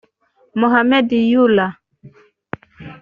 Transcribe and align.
Mohamed 0.59 1.09
Youla 1.31 1.67